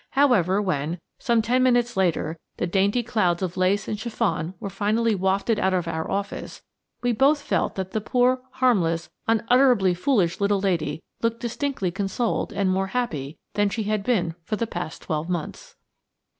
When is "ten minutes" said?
1.43-1.95